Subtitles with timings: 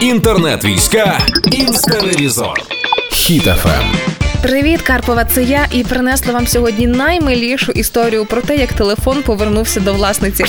[0.00, 1.18] Інтернет-війська.
[1.52, 2.60] Інстаревізор.
[3.12, 3.84] Хіт-ФМ.
[4.42, 9.80] Привіт, Карпова, це я і принесла вам сьогодні наймилішу історію про те, як телефон повернувся
[9.80, 10.44] до власниці.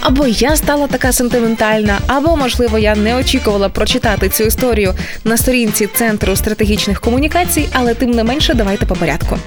[0.00, 5.86] Або я стала така сентиментальна, або, можливо, я не очікувала прочитати цю історію на сторінці
[5.86, 9.38] Центру стратегічних комунікацій, але тим не менше, давайте по порядку.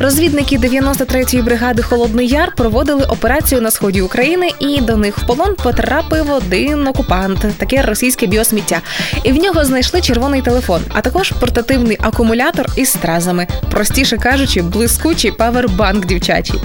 [0.00, 5.54] Розвідники 93-ї бригади Холодний Яр проводили операцію на сході України, і до них в полон
[5.62, 8.80] потрапив один окупант, таке російське біосміття.
[9.22, 15.30] І в нього знайшли червоний телефон, а також портативний акумулятор із стразами, простіше кажучи, блискучий
[15.30, 16.60] павербанк дівчачий.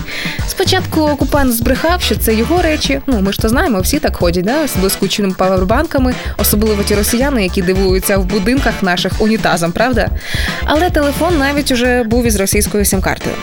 [0.47, 3.02] Спочатку окупант збрехав, що це його речі.
[3.07, 7.43] Ну ми ж то знаємо, всі так ходять, да, з блискучими павербанками, особливо ті росіяни,
[7.43, 10.09] які дивуються в будинках наших унітазом, правда?
[10.66, 13.35] Але телефон навіть уже був із російською сім-картою картою.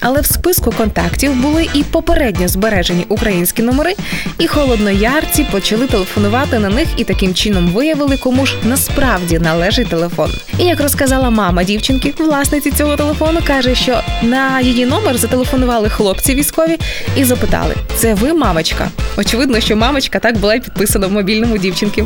[0.00, 3.94] Але в списку контактів були і попередньо збережені українські номери,
[4.38, 10.30] і холодноярці почали телефонувати на них і таким чином виявили, кому ж насправді належить телефон.
[10.58, 16.34] І як розказала мама дівчинки, власниці цього телефону, каже, що на її номер зателефонували хлопці
[16.34, 16.78] військові
[17.16, 18.90] і запитали: це ви, мамочка?
[19.16, 22.04] Очевидно, що мамочка так була й підписана в мобільному дівчинки.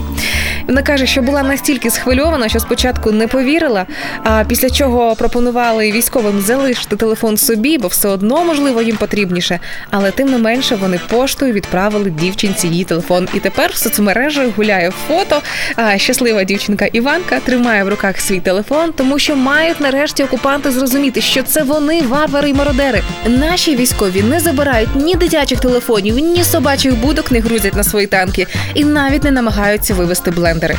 [0.71, 3.87] Вона каже, що була настільки схвильована, що спочатку не повірила,
[4.25, 9.61] а після чого пропонували військовим залишити телефон собі, бо все одно можливо їм потрібніше.
[9.91, 13.29] Але тим не менше вони поштою відправили дівчинці її телефон.
[13.35, 15.43] І тепер в соцмережах гуляє фото.
[15.77, 21.21] А щаслива дівчинка Іванка тримає в руках свій телефон, тому що мають нарешті окупанти зрозуміти,
[21.21, 23.03] що це вони варвари й мародери.
[23.27, 28.47] Наші військові не забирають ні дитячих телефонів, ні собачих будок не грузять на свої танки
[28.75, 30.31] і навіть не намагаються вивести
[30.61, 30.79] блендери.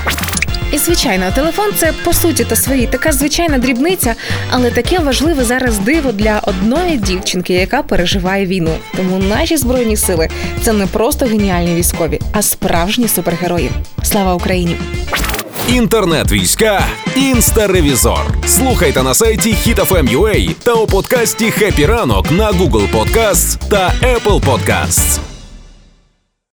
[0.72, 4.16] І звичайно, телефон це по суті та своїй така звичайна дрібниця,
[4.50, 8.76] але таке важливе зараз диво для одної дівчинки, яка переживає війну.
[8.98, 10.28] Тому наші збройні сили
[10.64, 13.72] це не просто геніальні військові, а справжні супергерої.
[14.04, 14.76] Слава Україні!
[15.70, 18.26] Інтернет-війська інстеревізор.
[18.46, 25.31] Слухайте на сайті HitFM.ua та у подкасті «Хеппі ранок» на Google Podcasts та Apple Podcasts.